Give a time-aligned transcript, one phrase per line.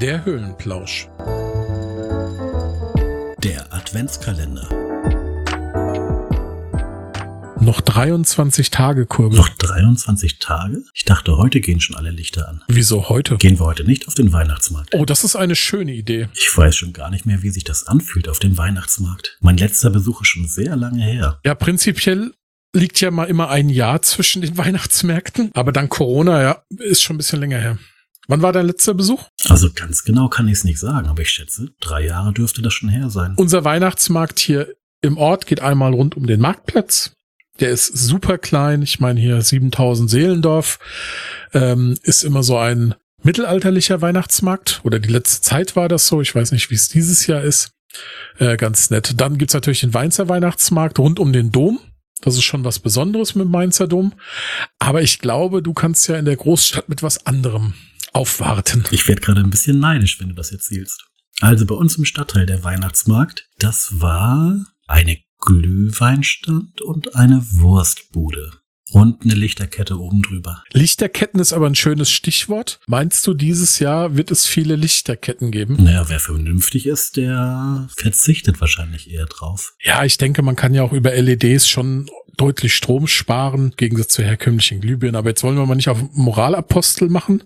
[0.00, 1.08] Der Höhlenplausch.
[3.44, 4.66] Der Adventskalender.
[7.60, 9.36] Noch 23 Tage, Kurbel.
[9.36, 10.84] Noch 23 Tage?
[10.94, 12.62] Ich dachte, heute gehen schon alle Lichter an.
[12.66, 13.36] Wieso heute?
[13.36, 14.94] Gehen wir heute nicht auf den Weihnachtsmarkt?
[14.94, 16.30] Oh, das ist eine schöne Idee.
[16.32, 19.36] Ich weiß schon gar nicht mehr, wie sich das anfühlt auf dem Weihnachtsmarkt.
[19.42, 21.40] Mein letzter Besuch ist schon sehr lange her.
[21.44, 22.32] Ja, prinzipiell
[22.74, 25.50] liegt ja mal immer ein Jahr zwischen den Weihnachtsmärkten.
[25.52, 27.78] Aber dank Corona, ja, ist schon ein bisschen länger her.
[28.28, 29.24] Wann war dein letzter Besuch?
[29.48, 32.72] Also ganz genau kann ich es nicht sagen, aber ich schätze, drei Jahre dürfte das
[32.72, 33.34] schon her sein.
[33.36, 37.12] Unser Weihnachtsmarkt hier im Ort geht einmal rund um den Marktplatz.
[37.58, 38.82] Der ist super klein.
[38.82, 40.78] Ich meine hier 7000 Seelendorf.
[41.52, 44.80] Ähm, ist immer so ein mittelalterlicher Weihnachtsmarkt.
[44.84, 46.20] Oder die letzte Zeit war das so.
[46.20, 47.72] Ich weiß nicht, wie es dieses Jahr ist.
[48.38, 49.20] Äh, ganz nett.
[49.20, 51.80] Dann gibt's natürlich den Weinzer Weihnachtsmarkt rund um den Dom.
[52.22, 54.12] Das ist schon was Besonderes mit dem Mainzer Dom.
[54.78, 57.74] Aber ich glaube, du kannst ja in der Großstadt mit was anderem
[58.12, 58.84] aufwarten.
[58.90, 61.04] Ich werde gerade ein bisschen neidisch, wenn du das erzählst.
[61.40, 68.52] Also bei uns im Stadtteil der Weihnachtsmarkt, das war eine Glühweinstand und eine Wurstbude.
[68.92, 70.64] Und eine Lichterkette oben drüber.
[70.72, 72.80] Lichterketten ist aber ein schönes Stichwort.
[72.88, 75.76] Meinst du, dieses Jahr wird es viele Lichterketten geben?
[75.78, 79.74] Naja, wer vernünftig ist, der verzichtet wahrscheinlich eher drauf.
[79.80, 84.14] Ja, ich denke, man kann ja auch über LEDs schon deutlich Strom sparen, im Gegensatz
[84.14, 85.16] zu herkömmlichen Glühbirnen.
[85.16, 87.44] Aber jetzt wollen wir mal nicht auf Moralapostel machen.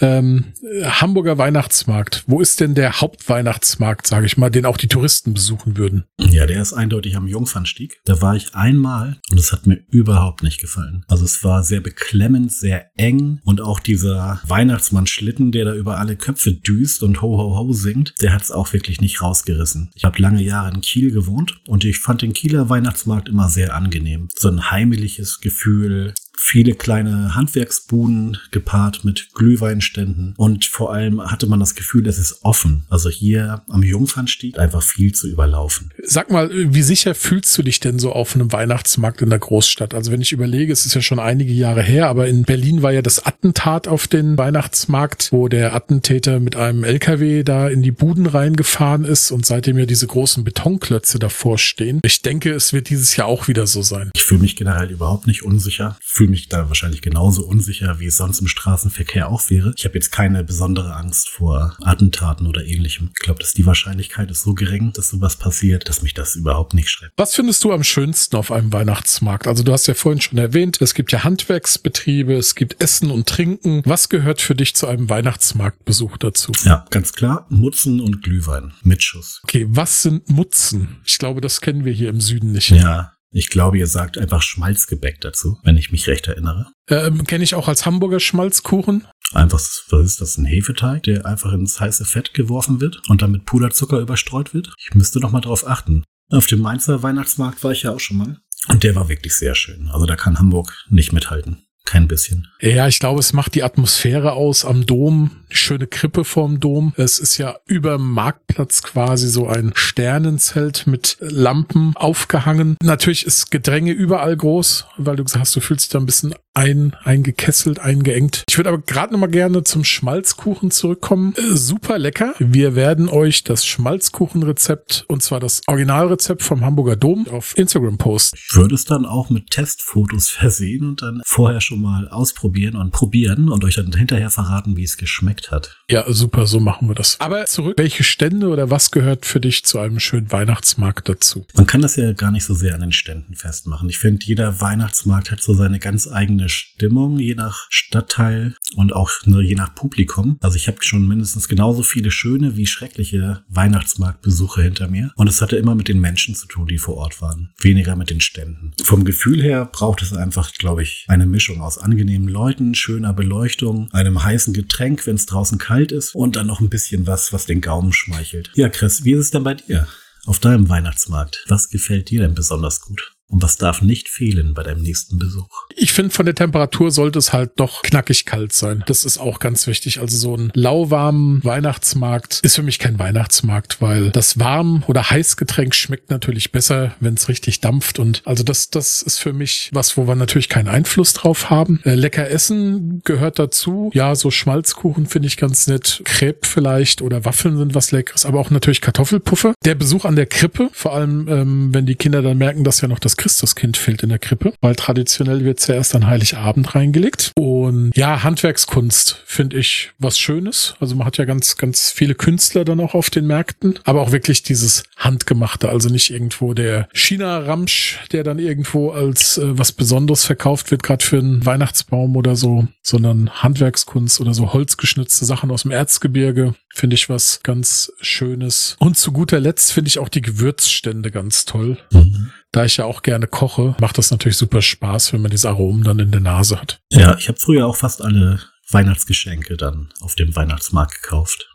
[0.00, 0.52] Ähm,
[0.84, 2.22] Hamburger Weihnachtsmarkt.
[2.28, 6.04] Wo ist denn der Hauptweihnachtsmarkt, sage ich mal, den auch die Touristen besuchen würden?
[6.18, 8.00] Ja, der ist eindeutig am Jungfernstieg.
[8.04, 11.04] Da war ich einmal und es hat mir überhaupt nicht gefallen.
[11.08, 16.14] Also es war sehr beklemmend, sehr eng und auch dieser Weihnachtsmann-Schlitten, der da über alle
[16.14, 19.90] Köpfe düst und ho ho ho singt, der hat es auch wirklich nicht rausgerissen.
[19.94, 23.74] Ich habe lange Jahre in Kiel gewohnt und ich fand den Kieler Weihnachtsmarkt immer sehr
[23.74, 24.19] angenehm.
[24.34, 31.60] So ein heimeliges Gefühl, viele kleine Handwerksbuden gepaart mit Glühweinständen und vor allem hatte man
[31.60, 32.84] das Gefühl, es ist offen.
[32.88, 35.92] Also hier am Jungfernstieg einfach viel zu überlaufen.
[36.02, 39.94] Sag mal, wie sicher fühlst du dich denn so auf einem Weihnachtsmarkt in der Großstadt?
[39.94, 42.92] Also wenn ich überlege, es ist ja schon einige Jahre her, aber in Berlin war
[42.92, 47.92] ja das Attentat auf den Weihnachtsmarkt, wo der Attentäter mit einem LKW da in die
[47.92, 52.00] Buden reingefahren ist und seitdem ja diese großen Betonklötze davor stehen.
[52.02, 54.10] Ich denke, es wird dieses Jahr auch wieder so sein.
[54.14, 55.98] Ich fühle mich generell überhaupt nicht unsicher.
[56.02, 59.74] Fühle mich da wahrscheinlich genauso unsicher, wie es sonst im Straßenverkehr auch wäre.
[59.76, 63.10] Ich habe jetzt keine besondere Angst vor Attentaten oder ähnlichem.
[63.18, 66.74] Ich glaube, dass die Wahrscheinlichkeit ist so gering, dass sowas passiert, dass mich das überhaupt
[66.74, 67.12] nicht schreckt.
[67.16, 69.46] Was findest du am schönsten auf einem Weihnachtsmarkt?
[69.46, 73.28] Also du hast ja vorhin schon erwähnt, es gibt ja Handwerksbetriebe, es gibt Essen und
[73.28, 73.82] Trinken.
[73.84, 76.52] Was gehört für dich zu einem Weihnachtsmarktbesuch dazu?
[76.64, 79.40] Ja, ganz klar, Mutzen und Glühwein mit Schuss.
[79.44, 81.00] Okay, was sind Mutzen?
[81.04, 82.70] Ich glaube, das kennen wir hier im Süden nicht.
[82.70, 86.66] Ja, ich glaube, ihr sagt einfach Schmalzgebäck dazu, wenn ich mich recht erinnere.
[86.88, 89.06] Ähm, Kenne ich auch als Hamburger Schmalzkuchen.
[89.32, 89.60] Einfach,
[89.90, 93.44] was ist das, ein Hefeteig, der einfach ins heiße Fett geworfen wird und dann mit
[93.44, 94.72] Puderzucker überstreut wird?
[94.78, 96.04] Ich müsste noch mal drauf achten.
[96.30, 98.38] Auf dem Mainzer Weihnachtsmarkt war ich ja auch schon mal.
[98.68, 99.88] Und der war wirklich sehr schön.
[99.88, 101.64] Also da kann Hamburg nicht mithalten.
[101.84, 102.46] Kein bisschen.
[102.60, 105.30] Ja, ich glaube, es macht die Atmosphäre aus am Dom.
[105.48, 106.92] Schöne Krippe vorm Dom.
[106.96, 112.76] Es ist ja über dem Marktplatz quasi so ein Sternenzelt mit Lampen aufgehangen.
[112.82, 116.34] Natürlich ist Gedränge überall groß, weil du gesagt hast, du fühlst dich da ein bisschen
[116.54, 118.44] ein, eingekesselt, eingeengt.
[118.48, 121.34] Ich würde aber gerade noch mal gerne zum Schmalzkuchen zurückkommen.
[121.36, 122.34] Äh, super lecker.
[122.38, 128.36] Wir werden euch das Schmalzkuchenrezept und zwar das Originalrezept vom Hamburger Dom auf Instagram posten.
[128.36, 132.92] Ich würde es dann auch mit Testfotos versehen und dann vorher schon mal ausprobieren und
[132.92, 135.76] probieren und euch dann hinterher verraten, wie es geschmeckt hat.
[135.88, 137.18] Ja, super, so machen wir das.
[137.20, 141.46] Aber zurück, welche Stände oder was gehört für dich zu einem schönen Weihnachtsmarkt dazu?
[141.54, 143.88] Man kann das ja gar nicht so sehr an den Ständen festmachen.
[143.88, 149.10] Ich finde, jeder Weihnachtsmarkt hat so seine ganz eigene Stimmung, je nach Stadtteil und auch
[149.24, 150.38] ne, je nach Publikum.
[150.40, 155.12] Also ich habe schon mindestens genauso viele schöne wie schreckliche Weihnachtsmarktbesuche hinter mir.
[155.16, 157.50] Und es hatte immer mit den Menschen zu tun, die vor Ort waren.
[157.60, 158.72] Weniger mit den Ständen.
[158.82, 163.88] Vom Gefühl her braucht es einfach, glaube ich, eine Mischung aus angenehmen Leuten, schöner Beleuchtung,
[163.92, 167.46] einem heißen Getränk, wenn es draußen kalt ist und dann noch ein bisschen was, was
[167.46, 168.50] den Gaumen schmeichelt.
[168.54, 169.86] Ja, Chris, wie ist es denn bei dir?
[170.26, 171.44] Auf deinem Weihnachtsmarkt.
[171.48, 173.12] Was gefällt dir denn besonders gut?
[173.28, 175.68] Und was darf nicht fehlen bei deinem nächsten Besuch?
[175.82, 178.84] Ich finde, von der Temperatur sollte es halt doch knackig kalt sein.
[178.86, 179.98] Das ist auch ganz wichtig.
[179.98, 185.74] Also so ein lauwarmen Weihnachtsmarkt ist für mich kein Weihnachtsmarkt, weil das warm oder Heißgetränk
[185.74, 187.98] schmeckt natürlich besser, wenn es richtig dampft.
[187.98, 191.80] Und also das, das ist für mich was, wo wir natürlich keinen Einfluss drauf haben.
[191.84, 193.90] Äh, lecker essen gehört dazu.
[193.94, 196.02] Ja, so Schmalzkuchen finde ich ganz nett.
[196.04, 199.54] Crepe vielleicht oder Waffeln sind was Leckeres, aber auch natürlich Kartoffelpuffe.
[199.64, 202.88] Der Besuch an der Krippe, vor allem ähm, wenn die Kinder dann merken, dass ja
[202.88, 207.30] noch das Christuskind fehlt in der Krippe, weil traditionell wird zuerst an Heiligabend reingelegt.
[207.36, 210.74] Und ja, Handwerkskunst finde ich was Schönes.
[210.80, 214.10] Also man hat ja ganz, ganz viele Künstler dann auch auf den Märkten, aber auch
[214.10, 220.24] wirklich dieses Handgemachte, also nicht irgendwo der China-Ramsch, der dann irgendwo als äh, was Besonderes
[220.24, 225.62] verkauft wird, gerade für einen Weihnachtsbaum oder so, sondern Handwerkskunst oder so holzgeschnitzte Sachen aus
[225.62, 228.76] dem Erzgebirge finde ich was ganz Schönes.
[228.78, 231.78] Und zu guter Letzt finde ich auch die Gewürzstände ganz toll.
[231.92, 232.32] Mhm.
[232.52, 235.84] Da ich ja auch gerne koche, macht das natürlich super Spaß, wenn man diese Aromen
[235.84, 236.80] dann in der Nase hat.
[236.90, 238.40] Ja, ich habe früher auch fast alle
[238.70, 241.48] Weihnachtsgeschenke dann auf dem Weihnachtsmarkt gekauft.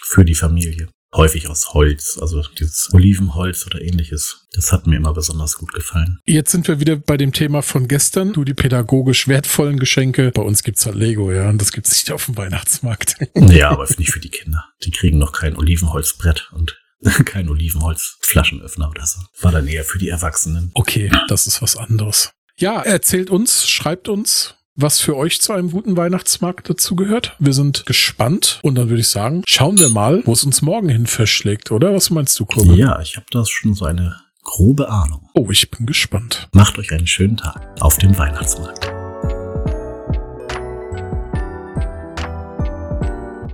[0.00, 4.46] Für die Familie häufig aus Holz, also dieses Olivenholz oder ähnliches.
[4.52, 6.18] Das hat mir immer besonders gut gefallen.
[6.24, 10.30] Jetzt sind wir wieder bei dem Thema von gestern, du die pädagogisch wertvollen Geschenke.
[10.34, 13.16] Bei uns gibt's halt Lego, ja, und das gibt's nicht auf dem Weihnachtsmarkt.
[13.52, 14.64] Ja, aber nicht für die Kinder.
[14.82, 16.80] Die kriegen noch kein Olivenholzbrett und
[17.24, 19.20] kein Olivenholzflaschenöffner oder so.
[19.40, 20.70] War dann eher für die Erwachsenen.
[20.74, 22.30] Okay, das ist was anderes.
[22.56, 27.36] Ja, erzählt uns, schreibt uns, was für euch zu einem guten Weihnachtsmarkt dazugehört.
[27.38, 30.88] Wir sind gespannt und dann würde ich sagen, schauen wir mal, wo es uns morgen
[30.88, 31.94] hin verschlägt, oder?
[31.94, 32.74] Was meinst du, Kurve?
[32.74, 35.28] Ja, ich habe das schon so eine grobe Ahnung.
[35.34, 36.48] Oh, ich bin gespannt.
[36.52, 38.90] Macht euch einen schönen Tag auf dem Weihnachtsmarkt.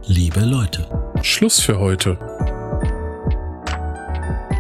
[0.07, 0.89] Liebe Leute.
[1.23, 2.17] Schluss für heute.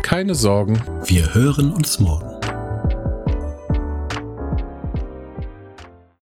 [0.02, 0.82] Keine Sorgen.
[1.06, 2.27] Wir hören uns morgen.